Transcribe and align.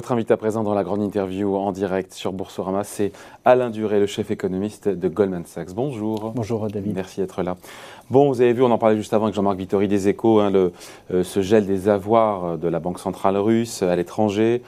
Votre 0.00 0.12
invité 0.12 0.32
à 0.32 0.38
présent 0.38 0.62
dans 0.62 0.72
la 0.72 0.82
grande 0.82 1.02
interview 1.02 1.56
en 1.56 1.72
direct 1.72 2.14
sur 2.14 2.32
Boursorama, 2.32 2.84
c'est 2.84 3.12
Alain 3.44 3.68
Duré, 3.68 4.00
le 4.00 4.06
chef 4.06 4.30
économiste 4.30 4.88
de 4.88 5.08
Goldman 5.08 5.44
Sachs. 5.44 5.74
Bonjour. 5.74 6.32
Bonjour 6.34 6.66
David. 6.68 6.94
Merci 6.94 7.20
d'être 7.20 7.42
là. 7.42 7.58
Bon, 8.08 8.32
vous 8.32 8.40
avez 8.40 8.54
vu, 8.54 8.62
on 8.62 8.70
en 8.70 8.78
parlait 8.78 8.96
juste 8.96 9.12
avant 9.12 9.24
avec 9.24 9.34
Jean-Marc 9.34 9.58
Vittori 9.58 9.88
des 9.88 10.08
Échos, 10.08 10.40
hein, 10.40 10.50
le, 10.50 10.72
euh, 11.12 11.22
ce 11.22 11.42
gel 11.42 11.66
des 11.66 11.90
avoirs 11.90 12.56
de 12.56 12.66
la 12.66 12.80
Banque 12.80 12.98
centrale 12.98 13.36
russe 13.36 13.82
à 13.82 13.94
l'étranger. 13.94 14.62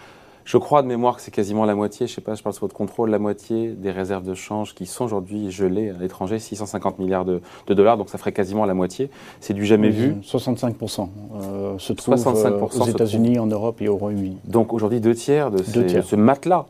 Je 0.45 0.59
crois 0.59 0.83
de 0.83 0.87
mémoire 0.87 1.17
que 1.17 1.23
c'est 1.23 1.31
quasiment 1.31 1.65
la 1.65 1.75
moitié, 1.75 2.07
je 2.07 2.13
ne 2.13 2.15
sais 2.17 2.21
pas, 2.21 2.35
je 2.35 2.43
parle 2.43 2.55
sous 2.55 2.61
votre 2.61 2.75
contrôle, 2.75 3.11
la 3.11 3.19
moitié 3.19 3.71
des 3.71 3.91
réserves 3.91 4.25
de 4.25 4.35
change 4.35 4.75
qui 4.75 4.87
sont 4.87 5.05
aujourd'hui 5.05 5.51
gelées 5.51 5.91
à 5.91 5.99
l'étranger, 5.99 6.39
650 6.39 6.99
milliards 6.99 7.25
de, 7.25 7.41
dollars, 7.69 7.97
donc 7.97 8.09
ça 8.09 8.19
ferait 8.19 8.33
quasiment 8.33 8.65
la 8.65 8.75
moitié. 8.75 9.11
C'est 9.41 9.55
du 9.55 9.64
jamais 9.64 9.91
vu. 9.91 10.14
65% 10.23 11.09
euh, 11.35 11.79
se 11.79 11.93
trouve 11.93 12.17
65 12.17 12.49
euh, 12.49 12.61
aux 12.61 12.86
États-Unis, 12.86 13.39
en 13.39 13.47
Europe 13.47 13.81
et 13.81 13.89
au 13.89 13.97
Royaume-Uni. 13.97 14.39
Donc 14.45 14.73
aujourd'hui, 14.73 15.00
deux 15.00 15.14
tiers 15.14 15.50
de, 15.50 15.63
ce 15.63 16.17
matelas 16.17 16.67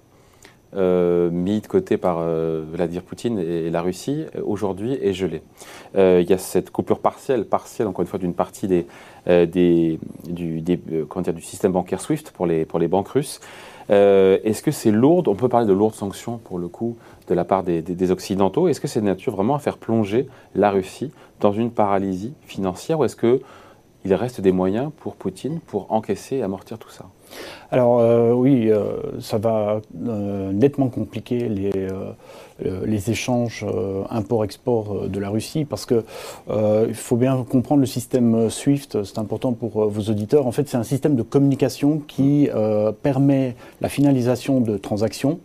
euh, 0.75 1.31
mis 1.31 1.61
de 1.61 1.67
côté 1.67 1.97
par 1.97 2.19
euh, 2.21 2.65
Vladimir 2.73 3.03
Poutine 3.03 3.39
et, 3.39 3.71
la 3.71 3.83
Russie, 3.83 4.25
aujourd'hui 4.45 4.99
est 5.01 5.13
gelé. 5.13 5.43
il 5.95 6.29
y 6.29 6.33
a 6.33 6.39
cette 6.39 6.71
coupure 6.71 7.01
partielle, 7.01 7.45
partielle 7.45 7.89
encore 7.89 8.03
une 8.03 8.09
fois, 8.09 8.19
d'une 8.19 8.35
partie 8.35 8.69
des, 8.69 8.87
euh, 9.29 9.47
des, 9.47 10.01
du, 10.29 10.63
des, 10.63 10.81
euh, 10.91 11.21
dire, 11.21 11.33
du 11.33 11.43
système 11.43 11.71
bancaire 11.71 12.01
SWIFT 12.01 12.33
pour 12.33 12.45
les, 12.45 12.65
pour 12.65 12.81
les 12.81 12.89
banques 12.89 13.07
russes. 13.07 13.41
Euh, 13.91 14.39
Est-ce 14.43 14.65
que 14.65 14.73
c'est 14.73 14.91
lourd 14.91 15.23
On 15.29 15.37
peut 15.37 15.49
parler 15.49 15.67
de 15.67 15.73
lourdes 15.73 15.95
sanctions 15.95 16.39
pour 16.39 16.59
le 16.59 16.67
coup 16.67 16.97
de 17.29 17.35
la 17.35 17.45
part 17.45 17.63
des, 17.63 17.83
des, 17.83 17.95
des 17.95 18.11
Occidentaux. 18.11 18.67
Est-ce 18.67 18.81
que 18.81 18.89
c'est 18.89 19.01
de 19.01 19.07
nature 19.07 19.37
vraiment 19.37 19.55
à 19.55 19.61
faire 19.61 19.79
plonger 19.79 20.27
la 20.57 20.73
Russie 20.73 21.13
dans 21.39 21.53
une 21.53 21.71
paralysie 21.71 22.35
financière 22.47 22.99
ou 22.99 23.05
est-ce 23.05 23.15
qu'il 24.03 24.15
reste 24.15 24.41
des 24.41 24.53
moyens 24.53 24.91
pour 24.99 25.17
Poutine 25.17 25.61
pour 25.61 25.91
encaisser 25.93 26.37
et 26.37 26.43
amortir 26.43 26.79
tout 26.79 26.91
ça 26.91 27.07
alors 27.71 28.01
euh, 28.01 28.33
oui, 28.33 28.71
euh, 28.71 28.97
ça 29.21 29.39
va 29.39 29.81
euh, 30.07 30.53
nettement 30.53 30.89
compliquer 30.89 31.49
les, 31.49 31.71
échanges 33.11 33.67
import-export 34.11 35.09
de 35.09 35.19
la 35.19 35.29
Russie 35.31 35.65
parce 35.65 35.87
que 35.87 36.05
il 36.49 36.95
faut 36.95 37.17
bien 37.17 37.45
comprendre 37.49 37.81
le 37.81 37.87
système 37.87 38.49
SWIFT, 38.49 39.03
c'est 39.03 39.19
important 39.19 39.53
pour 39.53 39.89
vos 39.89 40.11
auditeurs. 40.11 40.47
En 40.47 40.53
fait, 40.53 40.69
c'est 40.69 40.77
un 40.77 40.85
système 40.85 41.17
de 41.17 41.23
communication 41.23 42.01
qui 42.07 42.49
permet 43.03 43.57
la 43.81 43.89
finalisation 43.89 44.61
de 44.61 44.77
transactions, 44.77 45.41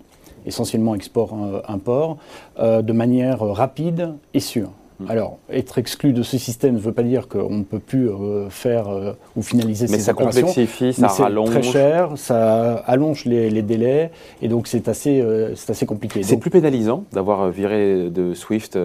essentiellement 0.46 0.94
export-import, 0.94 2.18
de 2.60 2.94
manière 2.94 3.40
rapide 3.40 4.14
et 4.36 4.40
sûre. 4.40 4.70
Mm. 5.00 5.12
Alors, 5.12 5.38
être 5.50 5.78
exclu 5.78 6.12
de 6.12 6.24
ce 6.24 6.38
système 6.38 6.76
ne 6.76 6.80
veut 6.80 6.92
pas 6.92 7.04
dire 7.04 7.28
qu'on 7.28 7.58
ne 7.58 7.64
peut 7.64 7.80
plus 7.80 8.10
euh, 8.10 8.50
faire 8.50 8.90
euh, 8.90 9.14
ou 9.36 9.44
finaliser 9.44 9.88
mais 9.90 10.00
ces 10.00 10.10
opérations. 10.10 10.42
Mais 10.42 10.48
ça 10.48 10.52
complexifie, 10.52 10.94
ça 10.94 11.08
rallonge. 11.08 11.50
C'est 11.50 11.60
très 11.60 11.72
cher, 11.72 12.12
ça 12.16 12.74
allonge 12.86 13.26
les, 13.26 13.62
délais, 13.62 14.12
et 14.42 14.48
donc 14.48 14.68
c'est 14.68 14.88
assez, 14.88 15.22
euh, 15.22 15.54
assez 15.68 15.86
compliqué. 15.86 16.24
C'est 16.24 16.38
plus 16.38 16.50
pénalisant 16.50 17.04
d'avoir 17.12 17.50
viré 17.50 18.10
de 18.10 18.34
SWIFT 18.34 18.78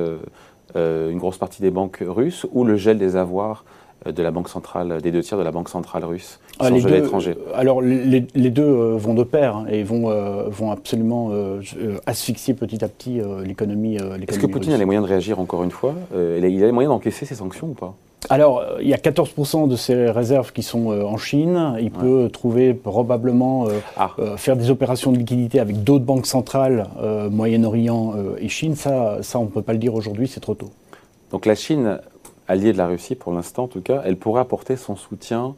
une 0.74 1.18
grosse 1.18 1.36
partie 1.36 1.60
des 1.60 1.70
banques 1.70 2.02
russes 2.06 2.46
ou 2.52 2.64
le 2.64 2.76
gel 2.76 2.98
des 2.98 3.16
avoirs 3.16 3.64
de 4.04 4.22
la 4.22 4.30
banque 4.30 4.48
centrale, 4.48 5.00
des 5.02 5.10
deux 5.10 5.22
tiers 5.22 5.38
de 5.38 5.42
la 5.42 5.52
banque 5.52 5.68
centrale 5.68 6.04
russe 6.04 6.40
ah, 6.58 6.70
les 6.70 6.80
deux, 6.80 7.08
Alors 7.54 7.80
les, 7.80 8.20
deux 8.20 8.62
euh, 8.62 8.96
vont 8.96 9.14
de 9.14 9.22
pair 9.22 9.56
hein, 9.56 9.66
et 9.68 9.82
vont, 9.82 10.10
euh, 10.10 10.44
vont 10.48 10.70
absolument 10.70 11.30
euh, 11.32 11.60
asphyxier 12.06 12.54
petit 12.54 12.84
à 12.84 12.88
petit 12.88 13.20
l'économie. 13.44 13.96
Est-ce 13.96 14.38
que 14.38 14.46
Poutine 14.46 14.72
a 14.72 14.76
les 14.76 14.84
moyens 14.84 15.04
de 15.04 15.10
réagir 15.10 15.40
encore 15.40 15.64
une 15.64 15.70
fois 15.70 15.94
Il 16.14 16.44
a 16.44 16.48
les 16.48 16.72
moyens 16.72 16.92
d'encaisser 16.92 17.26
ces 17.26 17.34
sanctions 17.34 17.68
ou 17.68 17.74
pas? 17.74 17.94
Alors, 18.30 18.64
il 18.80 18.86
y 18.86 18.94
a 18.94 18.98
14% 18.98 19.66
de 19.66 19.74
ses 19.74 20.08
réserves 20.08 20.52
qui 20.52 20.62
sont 20.62 20.90
en 20.90 21.16
Chine. 21.16 21.74
Il 21.80 21.90
peut 21.90 22.30
trouver 22.32 22.72
probablement 22.72 23.66
ah. 23.96 24.10
faire 24.36 24.56
des 24.56 24.70
opérations 24.70 25.10
de 25.10 25.18
liquidité 25.18 25.58
avec 25.58 25.82
d'autres 25.82 26.04
banques 26.04 26.26
centrales, 26.26 26.86
Moyen-Orient 27.30 28.14
et 28.38 28.48
Chine. 28.48 28.76
Ça, 28.76 29.18
ça 29.22 29.40
on 29.40 29.44
ne 29.44 29.48
peut 29.48 29.62
pas 29.62 29.72
le 29.72 29.80
dire 29.80 29.94
aujourd'hui, 29.94 30.28
c'est 30.28 30.40
trop 30.40 30.54
tôt. 30.54 30.70
Donc 31.32 31.46
la 31.46 31.56
Chine 31.56 31.98
alliée 32.52 32.72
de 32.72 32.78
la 32.78 32.86
Russie 32.86 33.14
pour 33.14 33.32
l'instant 33.32 33.64
en 33.64 33.68
tout 33.68 33.80
cas, 33.80 34.02
elle 34.04 34.16
pourrait 34.16 34.42
apporter 34.42 34.76
son 34.76 34.96
soutien 34.96 35.56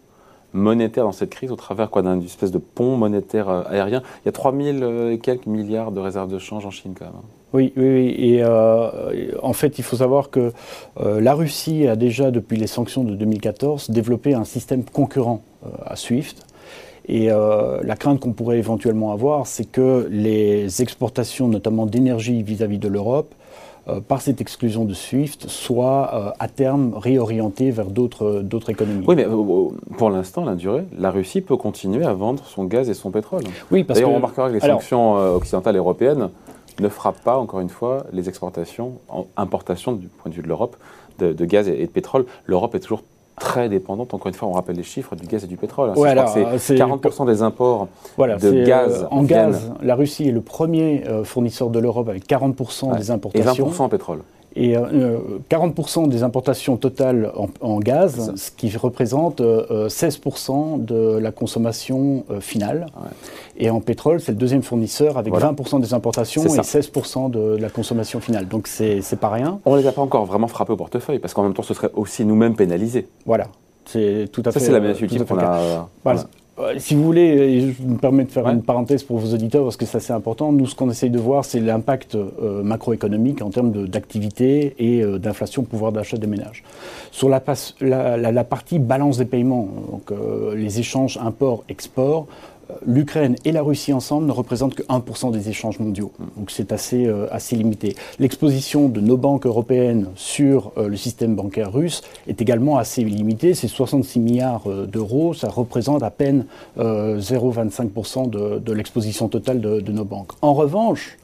monétaire 0.55 1.05
dans 1.05 1.13
cette 1.13 1.31
crise 1.31 1.51
au 1.51 1.57
travers 1.57 1.91
quoi 1.91 2.03
d'un 2.03 2.21
espèce 2.21 2.53
de 2.53 2.59
pont 2.59 2.97
monétaire 2.97 3.51
euh, 3.51 3.63
aérien. 3.69 4.03
Il 4.23 4.27
y 4.27 4.29
a 4.29 4.33
3000 4.33 4.83
euh, 4.83 5.13
et 5.13 5.19
quelques 5.19 5.47
milliards 5.47 5.91
de 5.91 6.01
réserves 6.01 6.31
de 6.31 6.39
change 6.39 6.65
en 6.65 6.71
Chine 6.71 6.95
quand 6.97 7.07
même. 7.07 7.15
Hein. 7.17 7.29
Oui, 7.53 7.73
oui, 7.77 7.89
oui. 7.89 8.15
Et 8.17 8.43
euh, 8.43 9.33
en 9.43 9.53
fait, 9.53 9.79
il 9.79 9.85
faut 9.85 9.97
savoir 9.97 10.31
que 10.31 10.53
la 10.97 11.35
Russie 11.35 11.87
a 11.87 11.95
déjà, 11.95 12.33
depuis 12.33 12.57
les 12.57 12.67
sanctions 12.67 13.05
de 13.05 13.15
2014, 13.15 13.91
développé 13.91 14.35
un 14.35 14.43
système 14.43 14.83
concurrent 14.85 15.41
à 15.87 15.95
SWIFT. 15.95 16.35
Et 17.07 17.29
la 17.29 17.95
crainte 17.97 18.19
qu'on 18.19 18.33
pourrait 18.33 18.59
éventuellement 18.59 19.13
avoir, 19.13 19.47
c'est 19.47 19.71
que 19.71 20.09
les 20.11 20.83
exportations, 20.83 21.47
notamment 21.47 21.87
d'énergie 21.87 22.43
vis-à-vis 22.43 22.79
de 22.79 22.89
l'Europe, 22.89 23.33
euh, 23.87 24.01
par 24.01 24.23
cette 24.23 24.41
exclusion 24.41 24.87
de 24.87 24.95
SWIFT, 24.95 25.49
soit 25.49 26.11
euh, 26.15 26.31
à 26.39 26.49
terme 26.49 26.95
réorientée 26.97 27.71
vers 27.71 27.87
d'autres 27.87 28.45
économies. 28.69 29.05
Oui, 29.07 29.15
mais 29.15 29.27
euh, 29.27 29.69
pour 29.99 30.09
l'instant, 30.09 30.45
la 30.45 30.55
durée, 30.55 30.85
la 30.97 31.11
Russie 31.11 31.43
peut 31.43 31.57
continuer 31.57 32.05
à 32.05 32.15
vendre 32.15 32.45
son 32.47 32.65
gaz 32.65 32.89
et 32.89 32.95
son 32.95 33.11
pétrole. 33.11 33.43
Oui, 33.71 33.85
parce 33.85 33.99
D'ailleurs, 33.99 34.13
on 34.13 34.17
remarquera 34.17 34.49
que 34.49 34.55
les 34.55 34.61
sanctions 34.61 35.15
occidentales 35.35 35.75
et 35.75 35.79
européennes 35.79 36.31
ne 36.81 36.89
frappent 36.89 37.23
pas, 37.23 37.37
encore 37.37 37.61
une 37.61 37.69
fois, 37.69 38.07
les 38.13 38.29
exportations, 38.29 38.95
importations 39.37 39.93
du 39.93 40.09
point 40.09 40.31
de 40.31 40.37
vue 40.37 40.43
de 40.43 40.49
l'Europe, 40.49 40.77
de, 41.19 41.45
gaz 41.45 41.69
et 41.69 41.87
de 41.87 41.91
pétrole. 41.91 42.25
L'Europe 42.47 42.75
est 42.75 42.81
toujours 42.81 43.03
très 43.39 43.69
dépendante, 43.69 44.15
encore 44.15 44.29
une 44.29 44.35
fois, 44.35 44.49
on 44.49 44.53
rappelle 44.53 44.77
les 44.77 44.83
chiffres 44.83 45.17
du 45.17 45.27
gaz 45.27 45.45
et 45.45 45.47
du 45.47 45.57
pétrole. 45.57 45.91
Hein. 45.91 46.57
c'est 46.59 46.75
40% 46.77 47.27
des 47.27 47.43
imports 47.43 47.89
de 48.19 48.65
gaz. 48.65 49.03
Euh, 49.03 49.07
en 49.15 49.23
gaz, 49.23 49.73
la 49.83 49.95
Russie 49.95 50.29
est 50.29 50.33
le 50.33 50.41
premier 50.41 51.05
euh, 51.07 51.25
fournisseur 51.25 51.71
de 51.71 51.79
l'Europe 51.79 52.09
avec 52.09 52.29
40% 52.29 52.97
des 52.97 53.11
importations. 53.11 53.67
Et 53.67 53.71
20% 53.71 53.83
en 53.83 53.89
pétrole 53.89 54.21
et 54.57 54.75
40% 54.77 56.05
euh, 56.05 56.07
des 56.07 56.23
importations 56.23 56.77
totales 56.77 57.33
en, 57.61 57.79
gaz, 57.81 58.33
ce 58.37 58.51
qui 58.51 58.75
représente 58.77 59.41
16% 59.41 60.85
de 60.85 61.19
la 61.19 61.33
consommation 61.33 62.25
finale. 62.41 62.87
Et 63.57 63.71
en 63.71 63.81
pétrole, 63.81 64.21
c'est 64.21 64.33
le 64.33 64.39
deuxième 64.39 64.63
fournisseur 64.63 65.19
avec 65.19 65.33
20% 65.33 65.81
des 65.81 65.95
importations 65.95 66.43
et 66.45 66.59
16% 66.59 67.31
de, 67.31 67.57
la 67.57 67.69
consommation 67.69 68.21
finale. 68.21 68.49
Donc 68.49 68.67
c'est 68.67 69.19
pas 69.21 69.31
rien. 69.31 69.61
On 69.65 69.75
ne 69.75 69.81
les 69.81 69.87
a 69.87 69.93
pas 69.93 70.03
encore 70.03 70.25
vraiment 70.25 70.49
frappés 70.49 70.73
au 70.73 70.77
portefeuille 70.77 71.19
parce 71.19 71.35
qu'en 71.35 71.43
même 71.43 71.55
temps, 71.55 71.63
ce 71.63 71.75
serait 71.75 71.91
aussi 71.95 72.25
nous-mêmes 72.25 72.57
pénalisés. 72.57 73.09
Voilà. 73.27 73.47
C'est 73.85 74.29
tout 74.33 74.43
à 74.45 74.53
fait. 74.53 74.61
Ça, 74.61 74.67
c'est 74.67 74.73
la 74.73 74.81
menace 74.81 75.01
ultime 75.01 75.25
qu'on 75.25 75.39
a. 75.39 75.89
Voilà. 76.03 76.21
Euh, 76.21 76.25
si 76.79 76.95
vous 76.95 77.03
voulez, 77.03 77.73
je 77.73 77.83
me 77.83 77.97
permets 77.97 78.25
de 78.25 78.31
faire 78.31 78.49
une 78.49 78.63
parenthèse 78.63 79.03
pour 79.03 79.19
vos 79.19 79.35
auditeurs 79.35 79.65
parce 79.65 79.77
que 79.77 79.87
c'est 79.87 79.97
assez 79.97 80.13
important. 80.13 80.53
Nous, 80.53 80.67
ce 80.67 80.75
qu'on 80.75 80.89
essaye 80.91 81.11
de 81.11 81.19
voir, 81.19 81.45
c'est 81.45 81.61
l'impact 81.61 82.15
euh, 82.15 82.63
macroéconomique 82.63 83.43
en 83.43 83.51
termes 83.51 83.87
d'activité 83.87 84.75
et 84.79 85.03
euh, 85.03 85.19
d'inflation, 85.19 85.65
pouvoir 85.65 85.91
d'achat 85.91 86.17
des 86.17 86.27
ménages. 86.29 86.63
Sur 87.11 87.29
la, 87.29 87.43
la, 87.81 88.45
partie 88.45 88.79
balance 88.79 89.19
des 89.19 89.25
paiements, 89.25 89.69
donc 89.91 90.13
les 90.55 90.79
échanges 90.79 91.19
import-export, 91.21 92.27
l'Ukraine 92.87 93.37
et 93.45 93.53
la 93.53 93.63
Russie 93.63 93.93
ensemble 93.93 94.27
ne 94.27 94.33
représentent 94.33 94.75
que 94.75 94.83
1% 94.83 95.33
des 95.33 95.49
échanges 95.49 95.79
mondiaux. 95.79 96.13
Donc 96.37 96.51
c'est 96.51 96.73
assez, 96.73 97.07
euh, 97.07 97.27
assez 97.31 97.57
limité. 97.57 97.97
L'exposition 98.19 98.89
de 98.89 99.01
nos 99.01 99.17
banques 99.17 99.47
européennes 99.47 100.09
sur 100.15 100.73
euh, 100.77 100.89
le 100.89 100.97
système 100.97 101.35
bancaire 101.35 101.73
russe 101.73 102.03
est 102.27 102.41
également 102.41 102.77
assez 102.79 103.03
limitée. 103.03 103.55
C'est 103.55 103.69
66 103.69 104.21
milliards 104.21 104.69
euh, 104.69 104.87
d'euros. 104.87 105.35
Ça 105.35 105.49
représente 105.49 106.03
à 106.03 106.11
peine 106.11 106.47
0,25% 106.79 108.31
de, 108.31 108.59
de 108.59 108.73
l'exposition 108.73 109.29
totale 109.29 109.61
de, 109.61 109.81
de, 109.81 109.93
nos 109.93 110.05
banques. 110.05 110.33
En 110.43 110.55
revanche, 110.55 111.19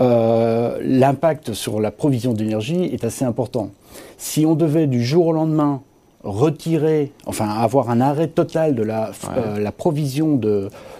l'impact 0.00 1.52
sur 1.52 1.80
la 1.80 1.90
provision 1.92 2.32
d'énergie 2.32 2.84
est 2.84 3.04
assez 3.04 3.24
important. 3.24 3.70
Si 4.18 4.44
on 4.44 4.54
devait 4.54 4.86
du 4.86 5.04
jour 5.04 5.28
au 5.28 5.32
lendemain 5.32 5.82
retirer, 6.24 7.12
enfin 7.26 7.48
avoir 7.48 7.90
un 7.90 8.00
arrêt 8.00 8.28
total 8.28 8.74
de 8.74 8.82
la, 8.82 9.10
euh, 9.36 9.58
la 9.58 9.72
provision 9.72 10.40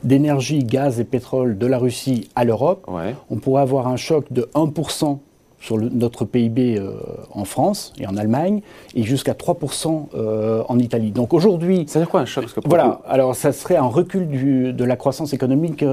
d'énergie, 0.03 0.65
gaz 0.65 1.01
et 1.01 1.05
pétrole 1.05 1.59
de 1.59 1.67
la 1.67 1.79
Russie 1.79 2.29
à 2.35 2.45
l'Europe, 2.45 2.89
on 3.31 3.37
pourrait 3.37 3.63
avoir 3.63 3.89
un 3.89 3.97
choc 3.97 4.33
de 4.33 4.49
1% 4.55 5.19
sur 5.61 5.79
notre 5.79 6.25
PIB 6.25 6.77
euh, 6.77 6.95
en 7.31 7.45
France 7.45 7.93
et 7.97 8.09
en 8.09 8.17
Allemagne, 8.17 8.63
et 8.97 9.05
jusqu'à 9.05 9.35
3% 9.35 10.07
euh, 10.15 10.65
en 10.69 10.79
Italie. 10.81 11.13
Donc 11.13 11.33
aujourd'hui... 11.33 11.85
Ça 11.87 12.01
veut 12.01 12.05
dire 12.05 12.11
quoi 12.11 12.21
un 12.21 12.25
choc? 12.25 12.47
Voilà, 12.65 13.01
alors 13.07 13.37
ça 13.37 13.53
serait 13.53 13.77
un 13.77 13.87
recul 13.87 14.27
du, 14.27 14.73
de 14.73 14.85
la 14.85 14.97
croissance 14.97 15.33
économique 15.33 15.85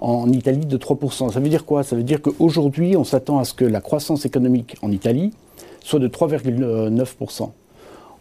en 0.00 0.28
Italie 0.30 0.64
de 0.64 0.78
3%. 0.78 1.32
Ça 1.32 1.40
veut 1.40 1.48
dire 1.48 1.64
quoi? 1.64 1.82
Ça 1.82 1.96
veut 1.96 2.04
dire 2.04 2.22
qu'aujourd'hui, 2.22 2.96
on 2.96 3.02
s'attend 3.02 3.40
à 3.40 3.44
ce 3.44 3.52
que 3.52 3.64
la 3.64 3.80
croissance 3.80 4.24
économique 4.26 4.76
en 4.80 4.92
Italie 4.92 5.32
soit 5.80 5.98
de 5.98 6.06
3,9% 6.06 7.50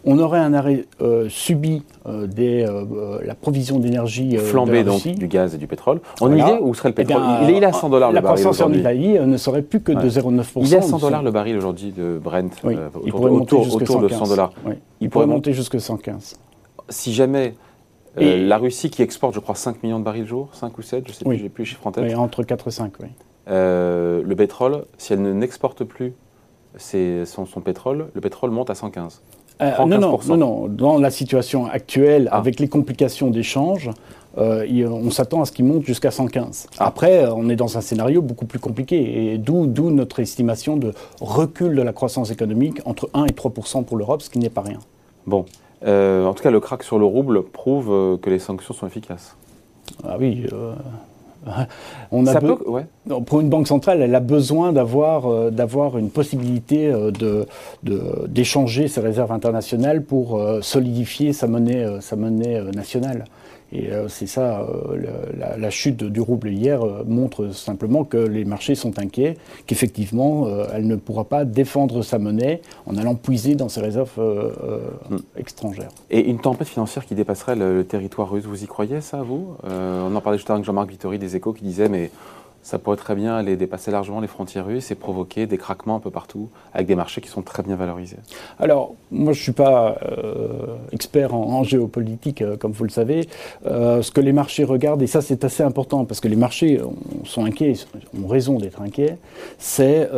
on 0.06 0.20
aurait 0.20 0.40
un 0.40 0.54
arrêt 0.54 0.86
euh, 1.02 1.28
subi 1.30 1.84
euh, 2.06 2.28
des 2.28 2.64
euh, 2.64 3.20
la 3.26 3.36
provision 3.36 3.80
d'énergie 3.80 4.38
flambée 4.38 4.84
donc 4.84 5.06
du 5.08 5.28
gaz 5.28 5.56
et 5.56 5.58
du 5.58 5.68
pétrole. 5.68 6.00
En 6.22 6.30
voilà. 6.30 6.62
où 6.62 6.74
serait 6.74 6.90
le 6.90 6.96
pétrole 6.96 7.22
il, 7.44 7.50
est, 7.50 7.66
à 7.66 7.74
100 7.74 7.90
dollars 7.90 8.12
le 8.12 8.22
baril. 8.22 8.36
La 8.36 8.42
croissance 8.42 8.62
en 8.62 8.72
Italie 8.72 9.20
ne 9.20 9.38
serait 9.38 9.64
plus 9.64 9.82
que 9.82 9.92
de 9.92 10.10
0,9%. 10.10 10.62
Il 10.62 10.74
est 10.74 10.78
à 10.78 10.82
100 10.82 11.00
dollars 11.00 11.24
le 11.24 11.32
baril 11.32 11.58
aujourd'hui 11.58 11.92
de 11.92 12.20
Brent. 12.24 12.50
Oui. 12.64 12.76
il 13.06 13.12
pourrait 13.12 13.32
monter 13.32 13.56
autour, 13.56 14.02
de 14.02 14.08
100 14.08 14.28
dollars. 14.28 14.54
Il, 15.02 15.10
pourrait 15.10 15.28
monter 15.28 15.54
jusqu'à 15.54 15.80
115. 15.80 16.36
Si 16.90 17.14
jamais 17.14 17.56
la 18.18 18.58
Russie 18.58 18.90
qui 18.90 19.02
exporte, 19.02 19.34
je 19.34 19.40
crois, 19.40 19.56
5 19.56 19.84
millions 19.84 20.00
de 20.00 20.06
barils 20.06 20.28
jour, 20.28 20.50
5 20.54 20.78
ou 20.78 20.82
7, 20.82 21.04
je 21.06 21.12
ne 21.12 21.16
sais 21.16 21.26
plus, 21.26 21.38
j'ai 21.38 21.50
plus 21.50 21.64
les 21.64 21.70
chiffres 21.70 21.86
en 21.88 21.92
tête. 21.92 22.16
entre 22.16 22.44
4 22.44 22.68
et 22.68 22.72
5, 22.72 22.94
oui. 23.02 23.08
le 23.48 24.34
pétrole, 24.36 24.86
si 24.98 25.14
elle 25.14 25.22
n'exporte 25.22 25.84
plus 25.84 26.14
son, 26.78 27.46
son 27.46 27.62
pétrole, 27.62 28.08
le 28.14 28.22
pétrole 28.22 28.52
monte 28.52 28.70
à 28.70 28.76
115. 28.76 29.22
Non, 29.60 29.88
non, 29.88 30.20
non, 30.28 30.38
non, 30.38 30.68
dans 30.68 30.98
la 30.98 31.10
situation 31.10 31.66
actuelle, 31.66 32.30
ah. 32.32 32.38
avec 32.38 32.60
les 32.60 32.68
complications 32.68 33.30
d'échange, 33.30 33.90
euh, 34.38 34.66
on 34.88 35.12
s'attend 35.12 35.42
à 35.42 35.46
ce 35.46 35.52
qu'il 35.52 35.66
monte 35.66 35.84
jusqu'à 35.84 36.12
115. 36.12 36.68
Ah. 36.78 36.88
Après, 36.88 37.26
on 37.28 37.50
est 37.50 37.56
dans 37.56 37.78
un 37.78 37.82
scénario 37.82 38.22
beaucoup 38.22 38.46
plus 38.46 38.60
compliqué, 38.60 39.34
et 39.34 39.38
d'où 39.38 39.66
notre 39.92 40.20
estimation 40.20 40.78
de 40.78 40.94
recul 41.22 41.76
de 41.76 41.82
la 41.82 41.94
croissance 41.94 42.32
économique 42.32 42.82
entre 42.86 43.10
1 43.14 43.26
et 43.26 43.32
3 43.32 43.52
pour 43.88 43.98
l'Europe, 43.98 44.22
ce 44.22 44.30
qui 44.30 44.40
n'est 44.40 44.50
pas 44.50 44.62
rien. 44.62 44.80
Bon. 45.26 45.46
Euh, 45.86 46.26
en 46.26 46.34
tout 46.34 46.42
cas, 46.42 46.52
le 46.52 46.60
crack 46.60 46.84
sur 46.84 46.98
le 46.98 47.06
rouble 47.06 47.44
prouve 47.44 47.92
euh, 47.92 48.18
que 48.18 48.30
les 48.30 48.40
sanctions 48.40 48.74
sont 48.74 48.88
efficaces. 48.88 49.36
Ah 50.04 50.18
oui. 50.20 50.48
On 52.12 52.26
a 52.26 52.40
Pour 53.26 53.42
une 53.42 53.50
banque 53.50 53.68
centrale, 53.68 54.02
elle 54.02 54.16
a 54.16 54.20
besoin 54.20 54.74
d'avoir 54.74 55.52
d'avoir 55.52 55.98
une 55.98 56.10
possibilité 56.10 56.94
d'échanger 58.28 58.88
ses 58.88 59.02
réserves 59.02 59.32
internationales 59.32 60.04
pour 60.04 60.42
solidifier 60.62 61.34
sa 61.34 61.48
monnaie, 61.48 61.86
sa 62.02 62.16
monnaie 62.16 62.62
nationale. 62.74 63.26
Et 63.72 63.92
euh, 63.92 64.08
c'est 64.08 64.28
ça, 64.28 64.62
euh, 64.62 65.56
la, 65.58 65.70
chute 65.70 66.04
du 66.04 66.22
rouble 66.22 66.50
hier 66.50 66.84
euh, 66.84 67.04
montre 67.06 67.52
simplement 67.52 68.04
que 68.04 68.18
les 68.18 68.46
marchés 68.46 68.76
sont 68.76 69.00
inquiets, 69.00 69.38
qu'effectivement, 69.66 70.48
elle 70.72 70.88
ne 70.88 70.96
pourra 70.96 71.26
pas 71.26 71.46
défendre 71.46 72.02
sa 72.02 72.20
monnaie 72.20 72.62
en 72.86 72.98
allant 72.98 73.16
puiser 73.16 73.56
dans 73.56 73.70
ses 73.70 73.82
réserves 73.82 74.20
mm. 75.10 75.18
étrangères. 75.38 75.90
Et 76.10 76.30
une 76.30 76.40
tempête 76.40 76.68
financière 76.68 77.06
qui 77.06 77.16
dépasserait 77.16 77.56
le, 77.56 77.84
territoire 77.84 78.32
russe, 78.32 78.46
vous 78.46 78.64
y 78.64 78.68
croyez 78.68 79.02
ça, 79.02 79.22
vous? 79.22 79.56
On 79.64 80.16
en 80.16 80.22
parlait 80.22 80.38
juste 80.38 80.50
avec 80.50 80.64
Jean-Marc 80.64 80.90
Vittori 80.90 81.20
des 81.20 81.36
Échos 81.36 81.54
qui 81.54 81.64
disait, 81.64 81.90
mais 81.90 82.12
ça 82.66 82.80
pourrait 82.80 82.98
très 82.98 83.14
bien 83.14 83.36
aller 83.36 83.58
dépasser 83.58 83.92
largement 83.92 84.22
les 84.22 84.28
frontières 84.28 84.66
russes 84.66 84.90
et 84.90 84.96
provoquer 84.96 85.46
des 85.46 85.60
craquements 85.60 85.98
un 85.98 86.00
peu 86.00 86.10
partout, 86.10 86.50
avec 86.74 86.88
des 86.88 86.96
marchés 86.96 87.22
qui 87.22 87.30
sont 87.30 87.44
très 87.44 87.62
bien 87.62 87.76
valorisés. 87.76 88.18
Alors, 88.58 88.96
moi, 89.12 89.34
je 89.34 89.40
ne 89.40 89.44
suis 89.44 89.52
pas 89.52 90.00
euh, 90.02 90.76
expert 90.92 91.36
en, 91.36 91.64
géopolitique, 91.64 92.42
euh, 92.42 92.58
comme 92.58 92.72
vous 92.72 92.84
le 92.84 92.90
savez. 92.90 93.30
Euh, 93.68 94.02
ce 94.02 94.10
que 94.10 94.20
les 94.20 94.34
marchés 94.34 94.64
regardent, 94.64 95.04
et 95.04 95.08
ça 95.08 95.22
c'est 95.22 95.44
assez 95.44 95.62
important, 95.62 96.06
parce 96.06 96.20
que 96.20 96.28
les 96.28 96.36
marchés 96.36 96.82
sont 97.24 97.46
inquiets, 97.46 97.76
ont 98.20 98.28
raison 98.28 98.58
d'être 98.58 98.82
inquiets, 98.82 99.18
c'est 99.60 100.10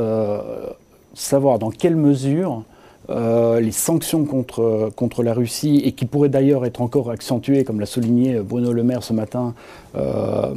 savoir 1.14 1.60
dans 1.60 1.70
quelle 1.70 1.98
mesure 1.98 2.64
euh, 3.09 3.59
les 3.59 3.71
sanctions 3.71 4.25
contre, 4.25 4.92
contre 4.95 5.24
la 5.24 5.33
Russie, 5.33 5.81
et 5.86 5.94
qui 5.94 6.06
pourraient 6.06 6.30
d'ailleurs 6.30 6.65
être 6.65 6.81
encore 6.81 7.09
accentuées, 7.09 7.63
comme 7.63 7.80
l'a 7.80 7.86
souligné 7.86 8.39
Bruno 8.39 8.74
Le 8.74 8.83
Maire 8.83 9.04
ce 9.04 9.13
matin. 9.13 9.54
Euh, 9.95 10.54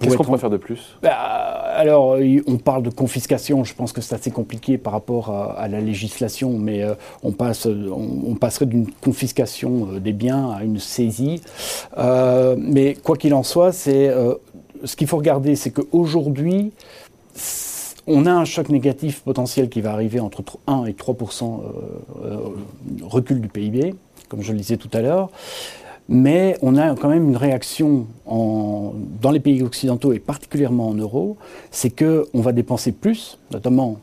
Qu'est-ce 0.00 0.16
qu'on 0.16 0.24
pourrait 0.24 0.38
faire 0.38 0.50
de 0.50 0.56
plus? 0.56 0.96
Bah, 1.02 1.12
Alors, 1.12 2.16
on 2.46 2.56
parle 2.56 2.82
de 2.82 2.90
confiscation, 2.90 3.64
je 3.64 3.74
pense 3.74 3.92
que 3.92 4.00
c'est 4.00 4.14
assez 4.14 4.30
compliqué 4.30 4.78
par 4.78 4.92
rapport 4.92 5.30
à, 5.30 5.68
la 5.68 5.80
législation, 5.80 6.58
mais 6.58 6.82
euh, 6.82 6.94
on, 7.22 7.32
passe, 7.32 7.66
on, 7.66 8.34
passerait 8.34 8.66
d'une 8.66 8.90
confiscation 9.02 9.88
des 9.98 10.12
biens 10.12 10.50
à 10.50 10.64
une 10.64 10.78
saisie. 10.78 11.42
mais 11.96 12.94
quoi 13.02 13.16
qu'il 13.16 13.34
en 13.34 13.42
soit, 13.42 13.72
c'est 13.72 14.10
ce 14.84 14.96
qu'il 14.96 15.06
faut 15.06 15.16
regarder, 15.16 15.56
c'est 15.56 15.70
qu'aujourd'hui, 15.70 16.72
on 18.06 18.26
a 18.26 18.32
un 18.32 18.44
choc 18.44 18.68
négatif 18.68 19.20
potentiel 19.20 19.68
qui 19.68 19.80
va 19.80 19.92
arriver 19.92 20.20
entre 20.20 20.42
1 20.66 20.86
et 20.86 20.92
3% 20.92 21.44
euh, 21.44 22.24
euh, 22.24 22.36
recul 23.02 23.40
du 23.40 23.48
PIB, 23.48 23.94
comme 24.28 24.42
je 24.42 24.52
le 24.52 24.58
disais 24.58 24.76
tout 24.76 24.90
à 24.92 25.00
l'heure. 25.00 25.30
Mais 26.08 26.56
on 26.62 26.76
a 26.76 26.94
quand 26.96 27.08
même 27.08 27.28
une 27.28 27.36
réaction 27.36 28.06
dans 28.26 29.30
les 29.30 29.40
pays 29.40 29.62
occidentaux 29.62 30.12
et 30.12 30.18
particulièrement 30.18 30.88
en 30.88 30.94
euros, 30.94 31.36
c'est 31.70 31.90
qu'on 31.90 32.40
va 32.40 32.52
dépenser 32.52 32.90
plus, 32.92 33.38
notamment 33.52 33.98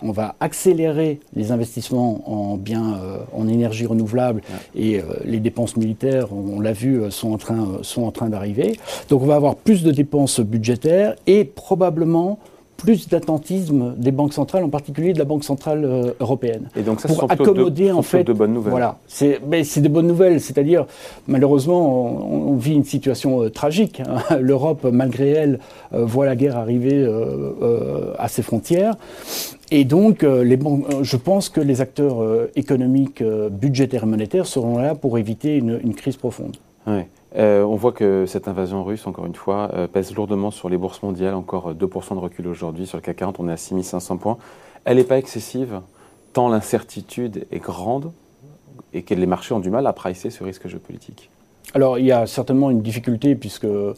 on 0.00 0.12
va 0.12 0.36
accélérer 0.38 1.18
les 1.34 1.50
investissements 1.50 2.22
en 2.30 2.56
biens, 2.56 2.98
euh, 3.02 3.18
en 3.32 3.48
énergie 3.48 3.86
renouvelable 3.86 4.42
et 4.76 5.00
les 5.24 5.40
dépenses 5.40 5.76
militaires, 5.76 6.32
on, 6.32 6.60
l'a 6.60 6.72
vu, 6.72 7.10
sont 7.10 7.32
en 7.32 7.38
train, 7.38 7.78
sont 7.82 8.02
en 8.02 8.12
train 8.12 8.28
d'arriver. 8.28 8.78
Donc 9.08 9.22
on 9.22 9.26
va 9.26 9.34
avoir 9.34 9.56
plus 9.56 9.82
de 9.82 9.90
dépenses 9.90 10.38
budgétaires 10.38 11.16
et 11.26 11.44
probablement 11.44 12.38
plus 12.78 13.08
d'attentisme 13.08 13.94
des 13.98 14.12
banques 14.12 14.32
centrales, 14.32 14.62
en 14.62 14.68
particulier 14.68 15.12
de 15.12 15.18
la 15.18 15.24
Banque 15.24 15.42
centrale 15.44 15.84
euh, 15.84 16.12
européenne. 16.20 16.68
Et 16.76 16.82
donc 16.82 17.00
ça, 17.00 17.08
pour 17.08 17.30
accommoder 17.30 17.88
de, 17.88 17.92
en 17.92 18.02
fait 18.02 18.22
de 18.22 18.32
bonnes 18.32 18.54
nouvelles. 18.54 18.70
Voilà, 18.70 18.98
c'est 19.08 19.40
des 19.80 19.88
bonnes 19.88 20.06
nouvelles, 20.06 20.40
c'est-à-dire 20.40 20.86
malheureusement 21.26 22.06
on, 22.32 22.54
vit 22.54 22.74
une 22.74 22.84
situation 22.84 23.42
euh, 23.42 23.50
tragique. 23.50 24.00
Hein. 24.00 24.38
L'Europe, 24.40 24.86
malgré 24.90 25.30
elle, 25.30 25.58
euh, 25.92 26.04
voit 26.04 26.24
la 26.24 26.36
guerre 26.36 26.56
arriver 26.56 27.04
à 28.18 28.28
ses 28.28 28.42
frontières. 28.42 28.94
Et 29.72 29.84
donc, 29.84 30.22
les 30.22 30.56
banques, 30.56 30.84
je 31.02 31.16
pense 31.16 31.48
que 31.48 31.60
les 31.60 31.80
acteurs 31.80 32.24
économiques, 32.54 33.22
budgétaires 33.50 34.04
et 34.04 34.06
monétaires 34.06 34.46
seront 34.46 34.78
là 34.78 34.94
pour 34.94 35.18
éviter 35.18 35.56
une, 35.56 35.80
une 35.82 35.94
crise 35.94 36.16
profonde. 36.16 36.56
Ouais. 36.86 37.08
Euh, 37.36 37.62
on 37.62 37.76
voit 37.76 37.92
que 37.92 38.26
cette 38.26 38.48
invasion 38.48 38.84
russe, 38.84 39.06
encore 39.06 39.26
une 39.26 39.34
fois, 39.34 39.70
euh, 39.74 39.86
pèse 39.86 40.14
lourdement 40.14 40.50
sur 40.50 40.68
les 40.68 40.76
bourses 40.76 41.02
mondiales. 41.02 41.34
Encore 41.34 41.74
2% 41.74 42.14
de 42.14 42.20
recul 42.20 42.46
aujourd'hui. 42.48 42.86
Sur 42.86 42.98
le 42.98 43.02
CAC 43.02 43.16
40, 43.16 43.40
on 43.40 43.48
est 43.48 43.52
à 43.52 43.56
6500 43.56 44.16
points. 44.16 44.38
Elle 44.84 44.96
n'est 44.96 45.04
pas 45.04 45.18
excessive, 45.18 45.80
tant 46.32 46.48
l'incertitude 46.48 47.46
est 47.50 47.58
grande 47.58 48.12
et 48.94 49.02
que 49.02 49.14
les 49.14 49.26
marchés 49.26 49.52
ont 49.52 49.60
du 49.60 49.70
mal 49.70 49.86
à 49.86 49.92
pricer 49.92 50.30
ce 50.30 50.42
risque 50.42 50.66
géopolitique. 50.66 51.30
Alors, 51.74 51.98
il 51.98 52.06
y 52.06 52.12
a 52.12 52.26
certainement 52.26 52.70
une 52.70 52.80
difficulté 52.80 53.34
puisque 53.34 53.64
euh, 53.64 53.92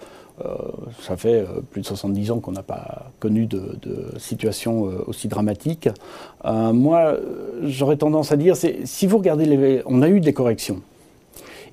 ça 1.01 1.17
fait 1.17 1.47
plus 1.71 1.83
de 1.83 1.87
70 1.87 2.33
ans 2.33 2.41
qu'on 2.41 2.51
n'a 2.51 2.65
pas 2.65 3.13
connu 3.21 3.47
de, 3.47 3.79
situation 4.17 4.91
aussi 5.07 5.29
dramatique. 5.29 5.89
moi, 6.45 7.15
j'aurais 7.63 7.97
tendance 7.97 8.33
à 8.33 8.37
dire, 8.37 8.57
si 8.57 9.07
vous 9.07 9.19
regardez, 9.19 9.45
les, 9.45 9.83
on 9.87 10.03
a 10.03 10.09
eu 10.09 10.19
des 10.19 10.33
corrections. 10.33 10.81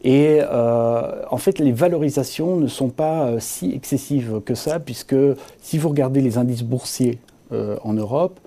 Et 0.04 0.40
euh, 0.42 1.24
en 1.30 1.38
fait, 1.38 1.60
les 1.60 1.72
valorisations 1.72 2.58
ne 2.58 2.68
sont 2.68 2.90
pas 2.90 3.28
euh, 3.28 3.38
si 3.40 3.72
excessives 3.74 4.42
que 4.46 4.56
ça, 4.56 4.80
puisque 4.80 5.16
si 5.62 5.78
vous 5.78 5.90
regardez 5.90 6.22
les 6.22 6.38
indices 6.38 6.64
boursiers 6.64 7.20
euh, 7.52 7.78
en 7.84 7.94
Europe, 7.94 8.40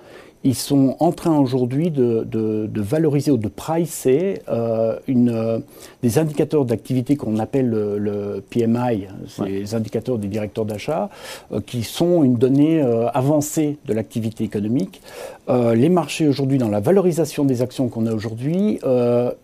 ils 0.42 0.54
sont 0.54 0.96
en 1.00 1.12
train 1.12 1.38
aujourd'hui 1.38 1.90
de, 1.90 2.70
valoriser 2.74 3.30
ou 3.30 3.36
de 3.36 3.48
pricer 3.48 4.40
euh, 4.48 4.98
une, 5.06 5.28
euh, 5.28 5.58
des 6.02 6.18
indicateurs 6.18 6.64
d'activité 6.64 7.16
qu'on 7.16 7.38
appelle 7.38 7.68
le, 7.68 8.42
PMI, 8.48 9.06
c'est 9.28 9.44
les 9.44 9.74
indicateurs 9.74 10.18
des 10.18 10.28
directeurs 10.28 10.64
d'achat, 10.64 11.10
euh, 11.52 11.60
qui 11.60 11.82
sont 11.82 12.24
une 12.24 12.36
donnée 12.36 12.80
avancée 13.12 13.76
de 13.86 13.92
l'activité 13.92 14.44
économique. 14.44 15.02
les 15.48 15.88
marchés 15.88 16.28
aujourd'hui, 16.28 16.58
dans 16.58 16.68
la 16.68 16.80
valorisation 16.80 17.44
des 17.44 17.60
actions 17.62 17.88
qu'on 17.88 18.06
a 18.06 18.12
aujourd'hui, 18.12 18.78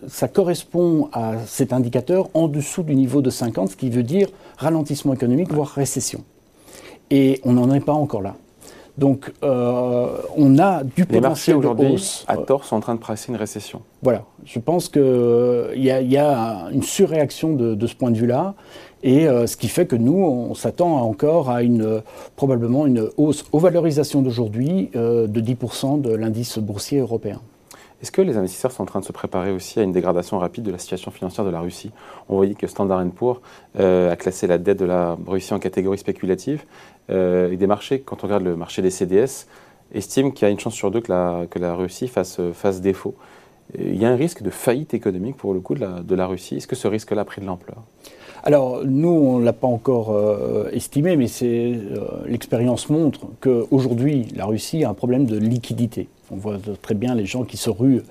ça 0.08 0.28
correspond 0.28 1.08
à 1.12 1.34
cet 1.46 1.72
indicateur 1.72 2.28
en 2.34 2.48
dessous 2.48 2.82
du 2.82 2.94
niveau 2.94 3.22
de 3.22 3.30
50, 3.30 3.70
ce 3.70 3.76
qui 3.76 3.90
veut 3.90 4.02
dire 4.02 4.28
ralentissement 4.56 5.12
économique, 5.12 5.52
voire 5.52 5.68
récession. 5.68 6.24
Et 7.10 7.40
on 7.44 7.52
n'en 7.52 7.72
est 7.72 7.80
pas 7.80 7.92
encore 7.92 8.22
là. 8.22 8.36
Donc, 8.98 9.32
euh, 9.42 10.08
on 10.36 10.58
a 10.58 10.82
du 10.82 11.04
potentiel 11.04 11.14
Les 11.14 11.20
marchés 11.20 11.54
aujourd'hui, 11.54 12.24
à 12.28 12.36
tort, 12.38 12.64
sont 12.64 12.76
en 12.76 12.80
train 12.80 12.94
de 12.94 13.00
presser 13.00 13.30
une 13.30 13.36
récession. 13.36 13.82
Voilà. 14.02 14.24
Je 14.44 14.58
pense 14.58 14.88
qu'il 14.88 15.02
y, 15.74 15.88
y, 15.88 16.16
a 16.16 16.68
une 16.72 16.82
surréaction 16.82 17.52
de, 17.52 17.86
ce 17.86 17.94
point 17.94 18.10
de 18.10 18.16
vue-là. 18.16 18.54
Et 19.02 19.28
euh, 19.28 19.46
ce 19.46 19.56
qui 19.56 19.68
fait 19.68 19.86
que 19.86 19.96
nous, 19.96 20.16
on 20.16 20.54
s'attend 20.54 20.96
encore 21.02 21.50
à 21.50 21.62
une, 21.62 22.02
probablement 22.34 22.86
une 22.86 23.08
hausse 23.18 23.44
aux 23.52 23.58
valorisations 23.58 24.22
d'aujourd'hui 24.22 24.90
euh, 24.96 25.26
de 25.26 25.40
10% 25.40 26.00
de 26.00 26.14
l'indice 26.14 26.58
boursier 26.58 26.98
européen. 26.98 27.40
Est-ce 28.02 28.12
que 28.12 28.20
les 28.20 28.36
investisseurs 28.36 28.72
sont 28.72 28.82
en 28.82 28.86
train 28.86 29.00
de 29.00 29.04
se 29.04 29.12
préparer 29.12 29.52
aussi 29.52 29.80
à 29.80 29.82
une 29.82 29.92
dégradation 29.92 30.38
rapide 30.38 30.64
de 30.64 30.70
la 30.70 30.78
situation 30.78 31.10
financière 31.10 31.46
de 31.46 31.50
la 31.50 31.60
Russie 31.60 31.92
On 32.28 32.36
voyait 32.36 32.54
que 32.54 32.66
Standard 32.66 33.04
Poor's 33.06 33.40
a 33.78 34.16
classé 34.16 34.46
la 34.46 34.58
dette 34.58 34.78
de 34.78 34.84
la 34.84 35.16
Russie 35.26 35.54
en 35.54 35.58
catégorie 35.58 35.96
spéculative. 35.96 36.64
Euh, 37.10 37.52
et 37.52 37.56
des 37.56 37.66
marchés, 37.66 38.00
quand 38.00 38.24
on 38.24 38.26
regarde 38.26 38.44
le 38.44 38.56
marché 38.56 38.82
des 38.82 38.90
CDS, 38.90 39.46
estiment 39.94 40.30
qu'il 40.30 40.46
y 40.46 40.48
a 40.48 40.50
une 40.50 40.58
chance 40.58 40.74
sur 40.74 40.90
deux 40.90 41.00
que 41.00 41.12
la, 41.58 41.74
Russie 41.74 42.08
fasse, 42.08 42.40
fasse 42.52 42.80
défaut. 42.80 43.14
Il 43.78 43.96
y 43.96 44.04
a 44.04 44.10
un 44.10 44.16
risque 44.16 44.42
de 44.42 44.50
faillite 44.50 44.94
économique 44.94 45.36
pour 45.36 45.54
le 45.54 45.60
coup 45.60 45.74
de 45.74 46.14
la, 46.14 46.26
Russie. 46.26 46.56
Est-ce 46.56 46.66
que 46.66 46.76
ce 46.76 46.88
risque-là 46.88 47.22
a 47.22 47.24
pris 47.24 47.40
de 47.40 47.46
l'ampleur? 47.46 47.82
Alors, 48.42 48.82
nous, 48.84 49.08
on 49.08 49.38
ne 49.38 49.44
l'a 49.44 49.52
pas 49.52 49.66
encore 49.66 50.12
euh, 50.12 50.70
estimé, 50.72 51.16
mais 51.16 51.26
euh, 51.42 51.76
l'expérience 52.26 52.88
montre 52.88 53.26
qu'aujourd'hui, 53.40 54.28
la 54.36 54.46
Russie 54.46 54.84
a 54.84 54.90
un 54.90 54.94
problème 54.94 55.26
de 55.26 55.36
liquidité. 55.36 56.08
On 56.30 56.36
voit 56.36 56.58
très 56.82 56.94
bien 56.94 57.14
les 57.14 57.26
gens 57.26 57.44
qui 57.44 57.56
se 57.56 57.70
ruent 57.70 58.02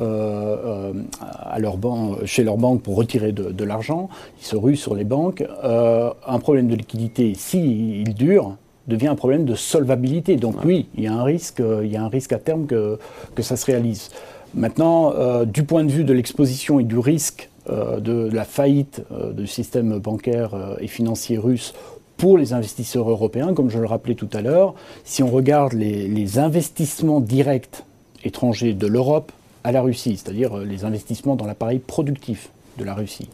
euh, 0.00 0.92
à 1.20 1.58
leur 1.58 1.76
chez 2.24 2.44
leur 2.44 2.56
banque 2.56 2.82
pour 2.82 2.96
retirer 2.96 3.32
de, 3.32 3.64
l'argent. 3.64 4.08
Ils 4.40 4.46
se 4.46 4.56
ruent 4.56 4.76
sur 4.76 4.94
les 4.94 5.04
banques. 5.04 5.44
un 5.62 6.38
problème 6.38 6.68
de 6.68 6.74
liquidité, 6.74 7.34
s'il 7.34 8.00
il 8.00 8.14
dure, 8.14 8.56
devient 8.86 9.08
un 9.08 9.16
problème 9.16 9.44
de 9.44 9.54
solvabilité. 9.54 10.36
Donc 10.36 10.64
oui, 10.64 10.88
il 10.96 11.04
y 11.04 11.06
a 11.06 11.12
un 11.12 11.22
risque, 11.22 11.62
il 11.82 11.90
y 11.90 11.96
a 11.96 12.02
un 12.02 12.08
risque 12.08 12.32
à 12.32 12.38
terme 12.38 12.66
que, 12.66 12.98
que 13.34 13.42
ça 13.42 13.56
se 13.56 13.66
réalise. 13.66 14.10
Maintenant, 14.54 15.12
du 15.44 15.64
point 15.64 15.84
de 15.84 15.90
vue 15.90 16.04
de 16.04 16.12
l'exposition 16.14 16.80
et 16.80 16.84
du 16.84 16.98
risque 16.98 17.50
de 17.68 18.30
la 18.32 18.44
faillite 18.44 19.02
du 19.36 19.46
système 19.46 19.98
bancaire 19.98 20.56
et 20.80 20.86
financier 20.86 21.36
russe 21.36 21.74
pour 22.18 22.36
les 22.36 22.52
investisseurs 22.52 23.08
européens, 23.08 23.54
comme 23.54 23.70
je 23.70 23.78
le 23.78 23.86
rappelais 23.86 24.16
tout 24.16 24.28
à 24.34 24.42
l'heure, 24.42 24.74
si 25.04 25.22
on 25.22 25.28
regarde 25.28 25.72
les, 25.72 26.38
investissements 26.38 27.20
directs 27.20 27.84
étrangers 28.24 28.74
de 28.74 28.86
l'Europe 28.86 29.32
à 29.64 29.72
la 29.72 29.80
Russie, 29.80 30.18
c'est-à-dire 30.18 30.58
euh, 30.58 30.64
les 30.64 30.84
investissements 30.84 31.36
dans 31.36 31.46
l'appareil 31.46 31.78
productif 31.78 32.50
de 32.76 32.84
la 32.84 32.94
Russie, 32.94 33.28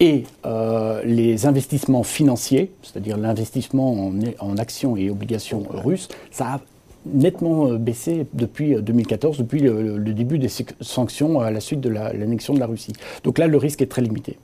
et 0.00 0.24
euh, 0.46 1.02
les 1.04 1.46
investissements 1.46 2.04
financiers, 2.04 2.72
c'est-à-dire 2.82 3.16
l'investissement 3.16 4.12
en, 4.38 4.56
actions 4.56 4.96
et 4.96 5.10
obligations 5.10 5.64
russes, 5.68 6.08
ça 6.30 6.54
a 6.54 6.60
nettement 7.06 7.68
euh, 7.68 7.76
baissé 7.76 8.26
depuis 8.32 8.76
2014, 8.76 9.38
depuis 9.38 9.60
le, 9.60 9.98
début 9.98 10.38
des 10.38 10.48
sanctions 10.80 11.40
à 11.40 11.50
la 11.50 11.60
suite 11.60 11.80
de 11.80 11.88
l'annexion 11.88 12.54
de 12.54 12.60
la 12.60 12.66
Russie. 12.66 12.92
Donc 13.24 13.38
là, 13.38 13.48
le 13.48 13.58
risque 13.58 13.82
est 13.82 13.90
très 13.90 14.02
limité. 14.02 14.38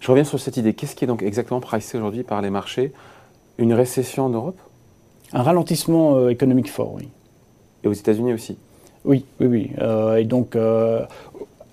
Je 0.00 0.10
reviens 0.10 0.24
sur 0.24 0.40
cette 0.40 0.56
idée. 0.56 0.74
Qu'est-ce 0.74 0.96
qui 0.96 1.04
est 1.04 1.08
donc 1.08 1.22
exactement 1.22 1.60
pricé 1.60 1.96
aujourd'hui 1.96 2.24
par 2.24 2.42
les 2.42 2.50
marchés? 2.50 2.92
Une 3.60 3.74
récession 3.74 4.26
en 4.26 4.30
Europe? 4.30 4.58
Un 5.32 5.42
ralentissement 5.42 6.16
euh, 6.16 6.28
économique 6.30 6.70
fort, 6.70 6.94
oui. 6.94 7.08
Et 7.84 7.88
aux 7.88 7.92
États-Unis 7.92 8.32
aussi? 8.32 8.56
Oui, 9.04 9.24
oui, 9.38 9.46
oui. 9.46 9.70
Euh, 9.78 10.16
et 10.16 10.24
donc, 10.24 10.56
euh, 10.56 11.04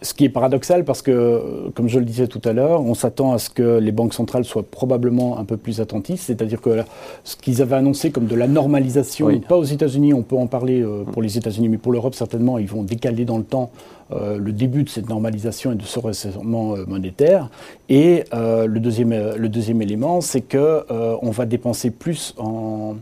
ce 0.01 0.13
qui 0.13 0.25
est 0.25 0.29
paradoxal 0.29 0.85
parce 0.85 1.01
que, 1.01 1.69
comme 1.75 1.87
je 1.87 1.99
le 1.99 2.05
disais 2.05 2.27
tout 2.27 2.41
à 2.45 2.53
l'heure, 2.53 2.81
on 2.81 2.93
s'attend 2.93 3.33
à 3.33 3.39
ce 3.39 3.49
que 3.49 3.79
les 3.79 3.91
banques 3.91 4.13
centrales 4.13 4.45
soient 4.45 4.63
probablement 4.63 5.39
un 5.39 5.45
peu 5.45 5.57
plus 5.57 5.81
attentistes, 5.81 6.25
c'est-à-dire 6.25 6.61
que 6.61 6.83
ce 7.23 7.35
qu'ils 7.35 7.61
avaient 7.61 7.75
annoncé 7.75 8.11
comme 8.11 8.27
de 8.27 8.35
la 8.35 8.47
normalisation, 8.47 9.39
pas 9.39 9.57
aux 9.57 9.63
États-Unis, 9.63 10.13
on 10.13 10.21
peut 10.21 10.35
en 10.35 10.47
parler 10.47 10.85
pour 11.11 11.21
les 11.21 11.37
États-Unis, 11.37 11.69
mais 11.69 11.77
pour 11.77 11.91
l'Europe 11.91 12.15
certainement, 12.15 12.57
ils 12.57 12.67
vont 12.67 12.83
décaler 12.83 13.25
dans 13.25 13.37
le 13.37 13.43
temps 13.43 13.71
euh, 14.13 14.37
le 14.37 14.53
début 14.53 14.83
de 14.83 14.89
cette 14.89 15.09
normalisation 15.09 15.73
et 15.73 15.75
de 15.75 15.83
ce 15.83 15.99
resserrement 15.99 16.75
euh, 16.75 16.85
monétaire. 16.85 17.49
Et 17.89 18.23
euh, 18.33 18.65
le, 18.65 18.79
deuxième, 18.79 19.35
le 19.35 19.49
deuxième 19.49 19.81
élément, 19.81 20.21
c'est 20.21 20.39
qu'on 20.41 21.29
va 21.31 21.45
dépenser 21.45 21.91
plus 21.91 22.33
en, 22.37 22.95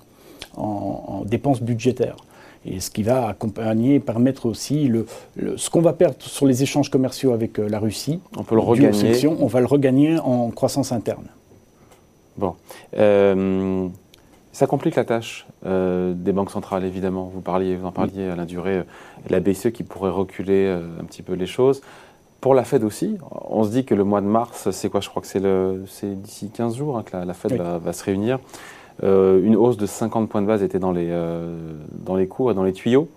dépenses 1.25 1.61
budgétaires. 1.61 2.15
Et 2.65 2.79
ce 2.79 2.89
qui 2.89 3.03
va 3.03 3.27
accompagner, 3.27 4.00
permettre 4.00 4.48
aussi 4.48 4.88
le, 4.88 5.05
ce 5.55 5.69
qu'on 5.69 5.81
va 5.81 5.93
perdre 5.93 6.15
sur 6.19 6.48
les 6.48 6.63
échanges 6.63 6.89
commerciaux 6.89 7.31
avec 7.31 7.57
la 7.60 7.79
Russie. 7.79 8.19
On 8.38 8.43
peut 8.43 8.55
le 8.55 8.62
regagner. 8.62 9.27
on 9.27 9.48
va 9.48 9.60
le 9.60 9.67
regagner 9.67 10.17
en 10.19 10.50
croissance 10.50 10.91
interne. 10.91 11.27
Bon. 12.38 12.55
Ça 14.55 14.67
complique 14.67 14.95
la 14.95 15.03
tâche 15.03 15.45
euh, 15.65 16.13
des 16.15 16.31
banques 16.31 16.50
centrales, 16.50 16.86
évidemment. 16.86 17.29
Vous, 17.34 17.41
parliez, 17.41 17.75
vous 17.75 17.86
en 17.86 17.91
parliez, 17.91 18.29
Alain 18.29 18.45
Duré, 18.45 18.77
euh, 18.77 18.84
la 19.29 19.41
BCE 19.41 19.72
qui 19.74 19.84
pourrait 19.84 20.12
reculer 20.12 20.67
euh, 20.67 21.01
un 21.01 21.03
petit 21.03 21.24
peu 21.24 21.34
les 21.34 21.45
choses. 21.45 21.81
Pour 22.39 22.53
la 22.53 22.63
Fed 22.63 22.86
aussi, 22.86 23.17
on 23.50 23.65
se 23.65 23.69
dit 23.69 23.84
que 23.84 23.93
le 23.93 24.05
mois 24.05 24.22
de 24.22 24.27
mars, 24.27 24.72
c'est 24.72 24.88
quoi? 24.88 25.01
Je 25.01 25.10
crois 25.10 25.22
que 25.22 25.27
c'est 25.27 26.22
d'ici 26.22 26.51
15 26.51 26.77
jours 26.77 26.98
hein, 26.98 27.03
que 27.03 27.17
la, 27.17 27.34
Fed 27.34 27.51
va, 27.57 27.91
se 27.91 28.05
réunir. 28.05 28.39
Une 29.03 29.55
hausse 29.55 29.77
de 29.77 29.85
50 29.85 30.29
points 30.29 30.41
de 30.41 30.47
base 30.47 30.63
était 30.63 30.79
dans 30.79 30.91
les, 30.91 31.09
dans 31.91 32.15
les 32.15 32.27
cours 32.27 32.51
et 32.51 32.53
dans 32.53 32.63
les 32.63 32.73
tuyaux. 32.73 33.07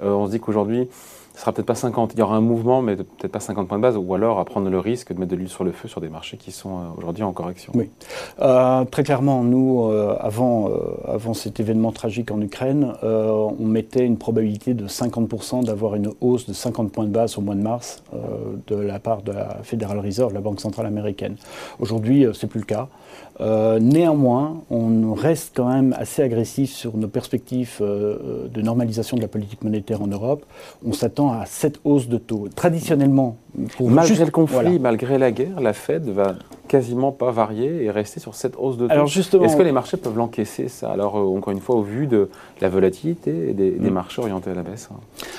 on 0.00 0.26
se 0.26 0.30
dit 0.30 0.40
qu'aujourd'hui, 0.40 0.88
ce 1.34 1.40
sera 1.40 1.52
peut-être 1.52 1.66
pas 1.66 1.74
50. 1.74 2.12
Il 2.14 2.18
y 2.18 2.22
aura 2.22 2.36
un 2.36 2.40
mouvement, 2.40 2.82
mais 2.82 2.96
peut-être 2.96 3.32
pas 3.32 3.40
50 3.40 3.66
points 3.66 3.78
de 3.78 3.82
base, 3.82 3.96
ou 3.96 4.14
alors 4.14 4.38
à 4.38 4.44
prendre 4.44 4.68
le 4.68 4.78
risque 4.78 5.12
de 5.12 5.18
mettre 5.18 5.30
de 5.30 5.36
l'huile 5.36 5.48
sur 5.48 5.64
le 5.64 5.72
feu 5.72 5.88
sur 5.88 6.00
des 6.00 6.08
marchés 6.08 6.36
qui 6.36 6.52
sont 6.52 6.76
euh, 6.76 6.82
aujourd'hui 6.98 7.22
en 7.24 7.32
correction. 7.32 7.72
Oui. 7.74 7.88
Euh, 8.40 8.84
très 8.84 9.02
clairement, 9.02 9.42
nous, 9.42 9.84
euh, 9.84 10.16
avant, 10.20 10.70
avant 11.06 11.34
cet 11.34 11.58
événement 11.60 11.92
tragique 11.92 12.30
en 12.30 12.40
Ukraine, 12.40 12.92
on 13.02 13.64
mettait 13.64 14.04
une 14.04 14.18
probabilité 14.18 14.74
de 14.74 14.86
50% 14.86 15.64
d'avoir 15.64 15.94
une 15.94 16.10
hausse 16.20 16.46
de 16.46 16.52
50 16.52 16.92
points 16.92 17.04
de 17.04 17.10
base 17.10 17.38
au 17.38 17.40
mois 17.40 17.54
de 17.54 17.62
mars 17.62 18.02
de 18.66 18.76
la 18.76 18.98
part 18.98 19.22
de 19.22 19.32
la 19.32 19.58
Federal 19.62 19.98
Reserve, 19.98 20.32
la 20.34 20.40
Banque 20.40 20.60
centrale 20.60 20.86
américaine. 20.86 21.36
Aujourd'hui, 21.80 22.26
c'est 22.34 22.46
plus 22.46 22.60
le 22.60 22.66
cas. 22.66 22.88
Néanmoins, 23.40 24.62
on 24.70 25.14
reste 25.14 25.52
quand 25.56 25.68
même 25.68 25.94
assez 25.98 26.22
agressif 26.22 26.70
sur 26.70 26.96
nos 26.96 27.08
perspectives 27.08 27.80
de 27.80 28.62
normalisation 28.62 29.16
de 29.16 29.22
la 29.22 29.28
politique 29.28 29.62
monétaire 29.62 30.02
en 30.02 30.06
Europe. 30.06 30.44
On 30.86 30.92
s'attend 30.92 31.32
à 31.32 31.46
cette 31.46 31.80
hausse 31.84 32.08
de 32.08 32.18
taux. 32.18 32.48
Traditionnellement, 32.54 33.36
malgré 33.80 34.24
le 34.24 34.30
conflit, 34.30 34.78
malgré 34.78 35.18
la 35.18 35.30
guerre, 35.30 35.60
la 35.60 35.72
Fed 35.72 36.08
va 36.08 36.34
quasiment 36.68 37.12
pas 37.12 37.30
varier 37.30 37.84
et 37.84 37.90
rester 37.90 38.18
sur 38.18 38.34
cette 38.34 38.54
hausse 38.56 38.78
de 38.78 38.86
taux. 38.86 38.92
Alors 38.92 39.06
justement, 39.06 39.44
est-ce 39.44 39.56
que 39.56 39.62
les 39.62 39.72
marchés 39.72 39.98
peuvent 39.98 40.16
l'encaisser 40.16 40.68
ça? 40.68 40.90
Alors 40.90 41.18
euh, 41.18 41.36
encore 41.36 41.52
une 41.52 41.60
fois, 41.60 41.76
au 41.76 41.82
vu 41.82 42.06
de 42.06 42.30
la 42.62 42.70
volatilité 42.70 43.52
des, 43.52 43.72
mm. 43.72 43.90
marchés 43.90 44.22
orientés 44.22 44.50
à 44.50 44.54
la 44.54 44.62
baisse. 44.62 44.88
Hein. 44.90 44.96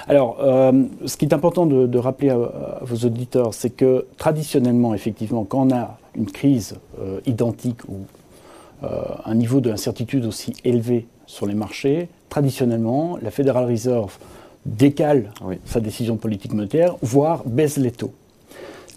Alors, 0.07 0.37
euh, 0.41 0.71
ce 1.05 1.17
qui 1.17 1.25
est 1.25 1.33
important 1.33 1.65
de, 1.65 1.97
rappeler 1.97 2.29
à, 2.29 2.79
vos 2.81 3.07
auditeurs, 3.07 3.53
c'est 3.53 3.71
que 3.71 4.05
traditionnellement, 4.17 4.93
effectivement, 4.93 5.43
quand 5.43 5.71
on 5.71 5.75
a 5.75 5.97
une 6.15 6.29
crise 6.29 6.75
euh, 6.99 7.19
identique 7.25 7.83
ou 7.87 8.05
un 9.23 9.35
niveau 9.35 9.61
d'incertitude 9.61 10.25
aussi 10.25 10.53
élevé 10.65 11.07
sur 11.25 11.45
les 11.45 11.53
marchés, 11.53 12.09
traditionnellement, 12.27 13.17
la 13.21 13.31
Federal 13.31 13.63
Reserve 13.63 14.17
décale 14.65 15.31
sa 15.63 15.79
décision 15.79 16.17
politique 16.17 16.51
monétaire, 16.51 16.97
voire 17.01 17.43
baisse 17.45 17.77
les 17.77 17.91
taux. 17.91 18.13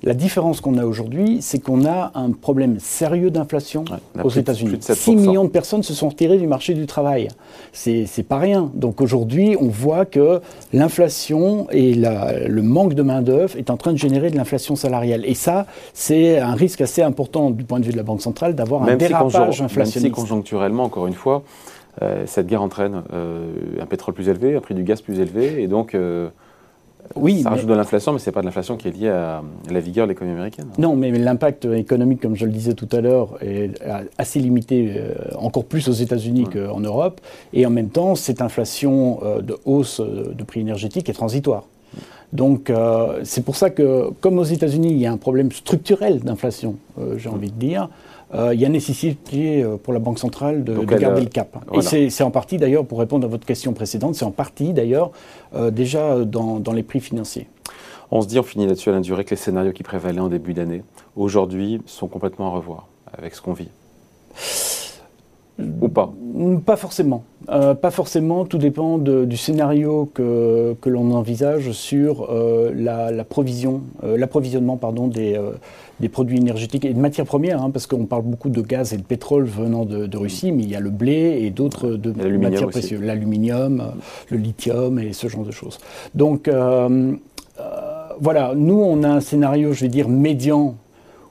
La 0.02 0.14
différence 0.14 0.60
qu'on 0.60 0.78
a 0.78 0.84
aujourd'hui, 0.84 1.38
c'est 1.40 1.58
qu'on 1.58 1.84
a 1.84 2.12
un 2.14 2.30
problème 2.32 2.78
sérieux 2.78 3.30
d'inflation 3.30 3.84
aux 4.22 4.30
États-Unis. 4.30 4.78
6 4.80 5.16
millions 5.16 5.44
de 5.44 5.50
personnes 5.50 5.82
se 5.82 5.94
sont 5.94 6.08
retirées 6.08 6.38
du 6.38 6.46
marché 6.46 6.74
du 6.74 6.86
travail. 6.86 7.28
C'est 7.72 8.26
pas 8.28 8.38
rien. 8.38 8.70
Donc 8.74 9.00
aujourd'hui, 9.00 9.56
on 9.60 9.68
voit 9.68 10.04
que 10.04 10.40
l'inflation 10.72 11.66
et 11.70 11.94
le 11.94 12.62
manque 12.62 12.94
de 12.94 13.02
main-d'œuvre 13.02 13.56
est 13.56 13.70
en 13.70 13.76
train 13.76 13.92
de 13.92 13.98
générer 13.98 14.30
de 14.30 14.36
l'inflation 14.36 14.76
salariale. 14.76 15.24
Et 15.24 15.34
ça, 15.34 15.66
c'est 15.94 16.38
un 16.38 16.54
risque 16.54 16.80
assez 16.80 17.02
important 17.02 17.50
du 17.50 17.64
point 17.64 17.80
de 17.80 17.84
vue 17.84 17.92
de 17.92 17.96
la 17.96 18.02
Banque 18.02 18.22
centrale 18.22 18.54
d'avoir 18.54 18.82
un 18.82 18.96
dérapage 18.96 19.62
inflationniste. 19.62 20.02
Même 20.02 20.04
si 20.04 20.10
conjoncturellement, 20.10 20.84
encore 20.84 21.06
une 21.06 21.14
fois, 21.14 21.42
euh, 22.02 22.24
cette 22.26 22.46
guerre 22.46 22.62
entraîne 22.62 23.02
euh, 23.12 23.46
un 23.80 23.86
pétrole 23.86 24.14
plus 24.14 24.28
élevé, 24.28 24.54
un 24.54 24.60
prix 24.60 24.74
du 24.74 24.82
gaz 24.82 25.00
plus 25.00 25.18
élevé, 25.18 25.62
et 25.62 25.66
donc 25.66 25.94
euh, 25.94 26.28
oui, 27.14 27.42
ça 27.42 27.50
rajoute 27.50 27.68
de 27.68 27.74
l'inflation, 27.74 28.12
mais 28.12 28.18
ce 28.18 28.28
n'est 28.28 28.32
pas 28.32 28.40
de 28.40 28.46
l'infllation 28.46 28.76
qui 28.76 28.88
est 28.88 28.90
liée 28.90 29.08
à 29.08 29.42
la 29.70 29.80
vigueur 29.80 30.06
de 30.06 30.12
l'économie 30.12 30.34
américaine. 30.34 30.66
Non, 30.78 30.96
mais, 30.96 31.10
l'impact 31.10 31.64
économique, 31.66 32.20
comme 32.20 32.36
je 32.36 32.44
le 32.44 32.52
disais 32.52 32.74
tout 32.74 32.88
à 32.92 33.00
l'heure, 33.00 33.38
est 33.40 33.70
assez 34.18 34.40
limité, 34.40 35.00
encore 35.38 35.64
plus 35.64 35.88
aux 35.88 35.92
États-Unis 35.92 36.44
qu'en 36.52 36.80
Europe. 36.80 37.20
Et 37.52 37.64
en 37.66 37.70
même 37.70 37.90
temps, 37.90 38.14
cette 38.14 38.42
inflation 38.42 39.20
de 39.42 39.56
hausse 39.64 40.00
de 40.00 40.44
prix 40.44 40.60
énergétiques 40.60 41.08
est 41.08 41.14
transitoire. 41.14 41.64
Donc 42.32 42.72
c'est 43.22 43.44
pour 43.44 43.56
ça 43.56 43.70
que, 43.70 44.10
comme 44.20 44.38
aux 44.38 44.44
États-Unis, 44.44 44.90
il 44.90 44.98
y 44.98 45.06
a 45.06 45.12
un 45.12 45.16
problème 45.16 45.52
structurel 45.52 46.20
d'inflation, 46.20 46.76
j'ai 47.16 47.28
envie 47.28 47.50
de 47.50 47.58
dire, 47.58 47.88
euh, 48.34 48.54
il 48.54 48.60
y 48.60 48.64
a 48.64 48.68
nécessité 48.68 49.62
euh, 49.62 49.76
pour 49.76 49.92
la 49.92 50.00
Banque 50.00 50.18
centrale 50.18 50.64
de, 50.64 50.76
garder 50.84 51.22
le 51.22 51.28
cap. 51.28 51.56
Et 51.74 52.10
c'est 52.10 52.24
en 52.24 52.30
partie 52.30 52.58
d'ailleurs, 52.58 52.84
pour 52.84 52.98
répondre 52.98 53.24
à 53.24 53.28
votre 53.28 53.46
question 53.46 53.72
précédente, 53.72 54.14
c'est 54.14 54.24
en 54.24 54.32
partie 54.32 54.72
d'ailleurs 54.72 55.12
euh, 55.54 55.70
déjà 55.70 56.24
dans, 56.24 56.72
les 56.72 56.82
prix 56.82 57.00
financiers. 57.00 57.48
On 58.10 58.22
se 58.22 58.26
dit, 58.26 58.38
on 58.38 58.42
finit 58.42 58.66
là-dessus 58.66 58.88
à 58.88 58.92
l'induré, 58.92 59.24
que 59.24 59.30
les 59.30 59.36
scénarios 59.36 59.72
qui 59.72 59.82
prévalaient 59.82 60.20
en 60.20 60.28
début 60.28 60.54
d'année, 60.54 60.82
aujourd'hui, 61.16 61.80
sont 61.86 62.08
complètement 62.08 62.48
à 62.48 62.50
revoir 62.50 62.88
avec 63.16 63.34
ce 63.34 63.42
qu'on 63.42 63.52
vit. 63.52 63.68
Ou 65.58 65.88
pas 65.88 66.12
Pas 66.66 66.76
forcément. 66.76 67.24
pas 67.46 67.90
forcément, 67.90 68.44
tout 68.44 68.58
dépend 68.58 68.98
du 68.98 69.36
scénario 69.36 70.10
que, 70.12 70.76
que 70.80 70.90
l'on 70.90 71.10
envisage 71.12 71.72
sur 71.72 72.28
la, 72.74 73.24
provision, 73.24 73.80
l'approvisionnement 74.02 74.76
pardon, 74.76 75.06
des, 75.06 75.40
des 76.00 76.08
produits 76.08 76.38
énergétiques 76.38 76.84
et 76.84 76.92
de 76.92 76.98
matières 76.98 77.24
premières, 77.26 77.62
hein, 77.62 77.70
parce 77.70 77.86
qu'on 77.86 78.04
parle 78.04 78.22
beaucoup 78.22 78.48
de 78.48 78.60
gaz 78.60 78.92
et 78.92 78.96
de 78.96 79.02
pétrole 79.02 79.44
venant 79.44 79.84
de, 79.84 80.16
Russie, 80.16 80.52
mais 80.52 80.62
il 80.62 80.70
y 80.70 80.76
a 80.76 80.80
le 80.80 80.90
blé 80.90 81.40
et 81.42 81.50
d'autres 81.50 81.98
matières 82.38 82.68
précieuses, 82.68 83.02
l'aluminium, 83.02 83.92
le 84.30 84.38
lithium 84.38 84.98
et 84.98 85.12
ce 85.12 85.28
genre 85.28 85.44
de 85.44 85.50
choses. 85.50 85.78
Donc 86.14 86.48
euh, 86.48 87.14
euh, 87.60 87.62
voilà, 88.20 88.54
nous 88.54 88.80
on 88.80 89.02
a 89.02 89.08
un 89.08 89.20
scénario, 89.20 89.72
je 89.72 89.82
vais 89.82 89.88
dire, 89.88 90.08
médian 90.08 90.76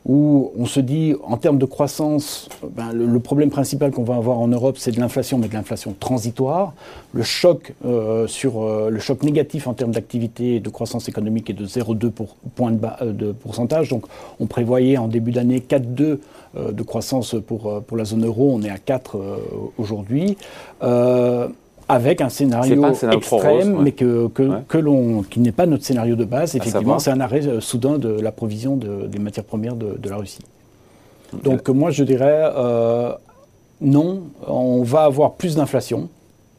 où 0.06 0.52
on 0.56 0.66
se 0.66 0.80
dit, 0.80 1.16
en 1.24 1.38
termes 1.38 1.58
de 1.58 1.66
croissance, 1.66 2.48
ben, 2.76 2.92
le, 2.94 3.20
problème 3.20 3.50
principal 3.50 3.92
qu'on 3.92 4.04
va 4.04 4.16
avoir 4.16 4.38
en 4.38 4.48
Europe, 4.48 4.78
c'est 4.78 4.92
de 4.92 5.00
l'inflation, 5.00 5.40
mais 5.40 5.48
de 5.48 5.54
l'inflation 5.54 5.96
transitoire. 6.00 6.74
Le 7.14 7.24
choc, 7.24 7.74
euh, 7.86 8.28
sur, 8.28 8.62
euh, 8.62 8.90
le 8.92 9.00
choc 9.00 9.24
négatif 9.24 9.68
en 9.68 9.74
termes 9.74 9.92
d'activité 9.92 10.56
et 10.56 10.60
de 10.60 10.70
croissance 10.70 11.10
économique 11.10 11.50
est 11.50 11.54
de 11.54 11.66
0,2 11.66 12.12
point 12.56 12.72
de, 12.72 12.80
euh, 13.02 13.14
de, 13.14 13.32
pourcentage. 13.32 13.90
Donc 13.90 14.06
on 14.40 14.46
prévoyait 14.46 14.98
en 14.98 15.08
début 15.08 15.32
d'année 15.32 15.60
4,2 15.60 16.20
de 16.72 16.84
croissance 16.84 17.36
pour, 17.46 17.84
pour 17.84 17.98
la 17.98 18.06
zone 18.06 18.26
euro. 18.26 18.52
On 18.54 18.62
est 18.62 18.70
à 18.70 18.78
4 18.78 19.18
aujourd'hui 19.78 20.38
avec 21.88 22.22
un 22.22 22.30
scénario, 22.30 22.84
extrême, 23.12 23.82
mais 23.82 23.92
que, 23.92 24.28
que, 24.28 24.78
l'on, 24.78 25.24
qui 25.24 25.40
n'est 25.40 25.52
pas 25.52 25.66
notre 25.66 25.84
scénario 25.84 26.16
de 26.16 26.26
base. 26.26 26.56
Effectivement, 26.56 27.00
c'est 27.00 27.12
un 27.12 27.20
arrêt 27.20 27.46
euh, 27.48 27.62
soudain 27.62 27.98
de 27.98 28.10
la 28.10 28.32
provision 28.32 28.78
des 28.78 29.20
matières 29.20 29.46
premières 29.46 29.76
de, 29.76 30.10
la 30.10 30.18
Russie. 30.18 30.44
Donc 31.44 31.70
moi, 31.70 31.92
je 31.92 32.04
dirais 32.04 32.52
euh, 32.56 33.14
non, 33.82 34.24
on 34.48 34.84
va 34.84 35.04
avoir 35.04 35.34
plus 35.34 35.56
d'inflation 35.56 36.10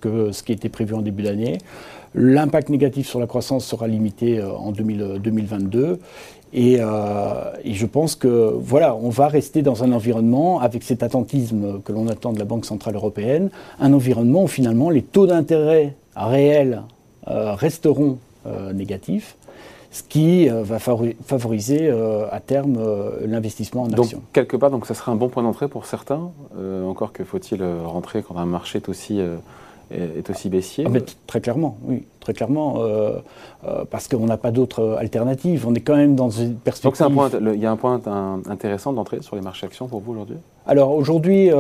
que 0.00 0.33
ce 0.33 0.42
qui 0.42 0.52
était 0.52 0.68
prévu 0.68 0.95
en 0.95 1.02
début 1.02 1.23
d'année. 1.23 1.59
L'impact 2.16 2.70
négatif 2.70 3.06
sur 3.06 3.20
la 3.20 3.26
croissance 3.26 3.64
sera 3.64 3.87
limité 3.87 4.42
en 4.42 4.73
2022. 4.73 6.00
Et, 6.54 6.75
et, 6.75 7.75
je 7.75 7.87
pense 7.87 8.16
que 8.16 8.54
voilà, 8.56 8.96
on 8.96 9.11
va 9.11 9.28
rester 9.28 9.61
dans 9.61 9.85
un 9.85 9.92
environnement 9.92 10.61
avec 10.61 10.82
cet 10.82 11.02
attentisme 11.02 11.82
que 11.82 11.92
l'on 11.92 12.08
attend 12.08 12.32
de 12.32 12.38
la 12.38 12.46
Banque 12.46 12.64
centrale 12.64 12.94
européenne, 12.94 13.50
un 13.78 13.92
environnement 13.92 14.44
où 14.44 14.46
finalement 14.46 14.88
les 14.88 15.02
taux 15.02 15.26
d'intérêt 15.26 15.94
réels 16.16 16.82
resteront 17.26 18.16
négatifs 18.73 19.37
ce 19.96 20.02
qui 20.02 20.50
euh, 20.50 20.62
va 20.62 20.78
favoriser 20.78 21.88
euh, 21.88 22.26
à 22.30 22.40
terme 22.40 22.76
euh, 22.78 23.26
l'investissement 23.26 23.82
en 23.82 23.90
actions. 23.90 24.18
Donc, 24.18 24.32
quelque 24.32 24.56
part, 24.56 24.70
donc, 24.70 24.87
ça 24.87 24.92
serait 24.92 25.11
un 25.11 25.16
bon 25.16 25.28
point 25.28 25.42
d'entrée 25.42 25.68
pour 25.68 25.87
certains, 25.87 26.30
encore 26.87 27.12
que 27.12 27.25
faut-il 27.25 27.62
rentrer 27.85 28.23
quand 28.23 28.37
un 28.37 28.46
marché 28.46 28.78
est 28.78 28.88
aussi 28.88 29.20
est 29.90 30.28
aussi 30.31 30.49
baissier. 30.49 30.85
Ah, 30.87 30.99
Très 31.26 31.40
clairement, 31.40 31.78
oui, 31.85 32.05
très 32.26 32.35
clairement, 32.35 32.83
parce 33.90 34.09
qu'on 34.09 34.26
n'a 34.26 34.37
pas 34.37 34.50
d'autre 34.50 34.97
alternative. 34.99 35.64
On 35.68 35.75
est 35.75 35.80
quand 35.80 35.95
même 35.95 36.16
dans 36.16 36.30
une 36.30 36.56
perspective. 36.56 37.06
Donc 37.09 37.30
il 37.54 37.61
y 37.61 37.66
a 37.66 37.71
un 37.71 37.76
point 37.76 38.00
intéressant 38.49 38.92
d'entrée 38.92 39.23
sur 39.23 39.37
les 39.37 39.42
marchés 39.42 39.66
actions 39.66 39.87
pour 39.87 40.00
vous 40.00 40.12
aujourd'hui? 40.12 40.37
Alors 40.66 40.90
aujourd'hui, 40.90 41.50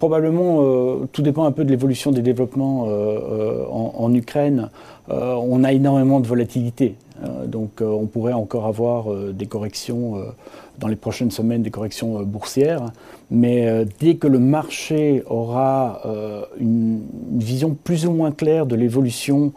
probablement, 0.00 0.64
tout 1.12 1.22
dépend 1.22 1.44
un 1.44 1.52
peu 1.52 1.64
de 1.64 1.70
l'évolution 1.70 2.10
des 2.10 2.22
développements 2.22 2.88
en, 3.70 3.92
en, 3.96 4.14
Ukraine. 4.14 4.70
on 5.08 5.62
a 5.62 5.72
énormément 5.72 6.18
de 6.18 6.26
volatilité. 6.26 6.96
Euh, 7.24 7.46
donc 7.46 7.80
euh, 7.80 7.86
on 7.86 8.06
pourrait 8.06 8.32
encore 8.32 8.66
avoir 8.66 9.12
euh, 9.12 9.32
des 9.32 9.46
corrections 9.46 10.14
dans 10.78 10.88
les 10.88 10.96
prochaines 10.96 11.30
semaines, 11.30 11.62
des 11.62 11.70
corrections 11.70 12.22
boursières. 12.22 12.90
Mais 13.30 13.86
dès 13.98 14.16
que 14.16 14.26
le 14.26 14.38
marché 14.38 15.22
aura 15.26 16.02
une, 16.60 17.00
vision 17.32 17.76
plus 17.82 18.06
ou 18.06 18.12
moins 18.12 18.30
claire 18.30 18.66
de 18.66 18.76
l'évolution 18.76 19.52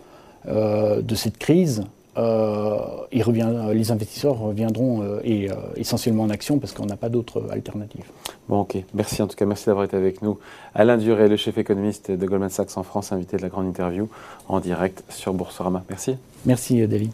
de 0.48 1.16
cette 1.16 1.38
crise, 1.38 1.84
il 2.18 3.24
revient, 3.24 3.50
les 3.74 3.92
investisseurs 3.92 4.38
reviendront 4.38 5.20
et, 5.24 5.50
essentiellement 5.76 6.24
en 6.24 6.30
action 6.30 6.60
parce 6.60 6.74
qu'on 6.74 6.86
n'a 6.86 6.98
pas 6.98 7.10
d'autre 7.10 7.44
alternative. 7.52 8.06
Bon, 8.50 8.62
ok. 8.62 8.78
Merci 8.94 9.22
en 9.22 9.28
tout 9.28 9.36
cas. 9.36 9.46
Merci 9.46 9.68
d'avoir 9.68 9.86
été 9.86 9.96
avec 9.96 10.22
nous. 10.22 10.38
Alain 10.74 10.98
Duré, 10.98 11.28
le 11.30 11.38
chef 11.38 11.58
économiste 11.58 12.12
de 12.12 12.26
Goldman 12.26 12.50
Sachs 12.50 12.78
en 12.78 12.84
France, 12.84 13.12
invité 13.12 13.38
de 13.38 13.42
la 13.42 13.50
grande 13.50 13.68
interview 13.68 14.10
en 14.48 14.60
direct 14.60 15.04
sur 15.10 15.34
Boursorama. 15.34 15.84
Merci. 15.90 16.18
Merci, 16.46 16.86
David. 16.88 17.12